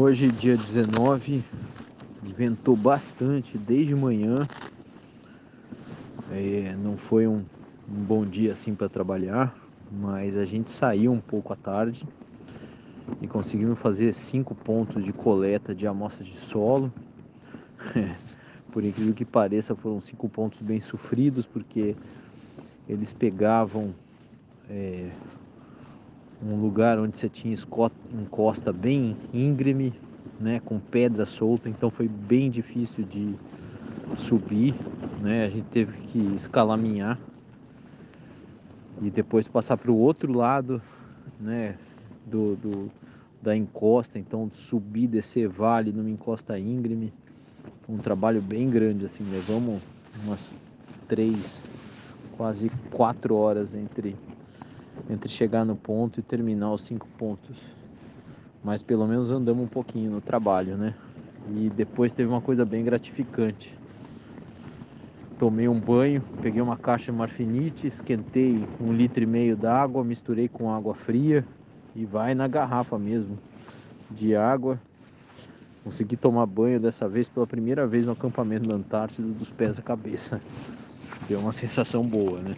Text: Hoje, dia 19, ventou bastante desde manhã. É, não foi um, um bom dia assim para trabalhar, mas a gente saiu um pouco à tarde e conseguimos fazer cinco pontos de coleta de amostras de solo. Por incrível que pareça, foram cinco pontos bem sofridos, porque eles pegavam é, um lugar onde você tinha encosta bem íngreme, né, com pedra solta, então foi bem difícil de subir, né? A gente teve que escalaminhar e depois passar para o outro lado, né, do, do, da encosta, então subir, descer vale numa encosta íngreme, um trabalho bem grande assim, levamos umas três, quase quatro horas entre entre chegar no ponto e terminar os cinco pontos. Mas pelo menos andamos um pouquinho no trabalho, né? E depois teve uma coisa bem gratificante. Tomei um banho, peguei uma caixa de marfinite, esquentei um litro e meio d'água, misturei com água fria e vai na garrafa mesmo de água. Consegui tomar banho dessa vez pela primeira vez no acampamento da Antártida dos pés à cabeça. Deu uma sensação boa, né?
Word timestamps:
Hoje, 0.00 0.28
dia 0.28 0.56
19, 0.56 1.42
ventou 2.22 2.76
bastante 2.76 3.58
desde 3.58 3.96
manhã. 3.96 4.46
É, 6.30 6.72
não 6.76 6.96
foi 6.96 7.26
um, 7.26 7.44
um 7.88 8.04
bom 8.04 8.24
dia 8.24 8.52
assim 8.52 8.76
para 8.76 8.88
trabalhar, 8.88 9.56
mas 9.90 10.36
a 10.36 10.44
gente 10.44 10.70
saiu 10.70 11.10
um 11.10 11.20
pouco 11.20 11.52
à 11.52 11.56
tarde 11.56 12.06
e 13.20 13.26
conseguimos 13.26 13.80
fazer 13.80 14.14
cinco 14.14 14.54
pontos 14.54 15.04
de 15.04 15.12
coleta 15.12 15.74
de 15.74 15.84
amostras 15.84 16.28
de 16.28 16.36
solo. 16.36 16.92
Por 18.70 18.84
incrível 18.84 19.12
que 19.12 19.24
pareça, 19.24 19.74
foram 19.74 20.00
cinco 20.00 20.28
pontos 20.28 20.62
bem 20.62 20.78
sofridos, 20.80 21.44
porque 21.44 21.96
eles 22.88 23.12
pegavam 23.12 23.92
é, 24.70 25.10
um 26.42 26.60
lugar 26.60 26.98
onde 26.98 27.16
você 27.16 27.28
tinha 27.28 27.54
encosta 28.12 28.72
bem 28.72 29.16
íngreme, 29.32 29.92
né, 30.38 30.60
com 30.60 30.78
pedra 30.78 31.26
solta, 31.26 31.68
então 31.68 31.90
foi 31.90 32.06
bem 32.06 32.50
difícil 32.50 33.04
de 33.04 33.34
subir, 34.16 34.74
né? 35.22 35.46
A 35.46 35.48
gente 35.48 35.66
teve 35.66 35.92
que 36.08 36.18
escalaminhar 36.34 37.18
e 39.00 39.10
depois 39.10 39.48
passar 39.48 39.76
para 39.76 39.90
o 39.90 39.96
outro 39.96 40.32
lado, 40.32 40.80
né, 41.40 41.76
do, 42.24 42.56
do, 42.56 42.90
da 43.42 43.56
encosta, 43.56 44.18
então 44.18 44.48
subir, 44.52 45.08
descer 45.08 45.48
vale 45.48 45.92
numa 45.92 46.10
encosta 46.10 46.58
íngreme, 46.58 47.12
um 47.88 47.98
trabalho 47.98 48.40
bem 48.40 48.68
grande 48.70 49.04
assim, 49.04 49.24
levamos 49.24 49.80
umas 50.24 50.54
três, 51.08 51.70
quase 52.36 52.70
quatro 52.92 53.34
horas 53.34 53.74
entre 53.74 54.16
entre 55.08 55.28
chegar 55.28 55.64
no 55.64 55.76
ponto 55.76 56.20
e 56.20 56.22
terminar 56.22 56.72
os 56.72 56.82
cinco 56.82 57.06
pontos. 57.18 57.56
Mas 58.62 58.82
pelo 58.82 59.06
menos 59.06 59.30
andamos 59.30 59.64
um 59.64 59.68
pouquinho 59.68 60.10
no 60.10 60.20
trabalho, 60.20 60.76
né? 60.76 60.94
E 61.48 61.70
depois 61.70 62.12
teve 62.12 62.28
uma 62.28 62.40
coisa 62.40 62.64
bem 62.64 62.84
gratificante. 62.84 63.72
Tomei 65.38 65.68
um 65.68 65.78
banho, 65.78 66.22
peguei 66.42 66.60
uma 66.60 66.76
caixa 66.76 67.12
de 67.12 67.18
marfinite, 67.18 67.86
esquentei 67.86 68.58
um 68.80 68.92
litro 68.92 69.22
e 69.22 69.26
meio 69.26 69.56
d'água, 69.56 70.02
misturei 70.02 70.48
com 70.48 70.72
água 70.72 70.94
fria 70.94 71.46
e 71.94 72.04
vai 72.04 72.34
na 72.34 72.48
garrafa 72.48 72.98
mesmo 72.98 73.38
de 74.10 74.34
água. 74.34 74.78
Consegui 75.84 76.16
tomar 76.16 76.44
banho 76.44 76.80
dessa 76.80 77.08
vez 77.08 77.28
pela 77.28 77.46
primeira 77.46 77.86
vez 77.86 78.04
no 78.04 78.12
acampamento 78.12 78.68
da 78.68 78.74
Antártida 78.74 79.28
dos 79.28 79.50
pés 79.50 79.78
à 79.78 79.82
cabeça. 79.82 80.40
Deu 81.28 81.38
uma 81.38 81.52
sensação 81.52 82.02
boa, 82.02 82.40
né? 82.40 82.56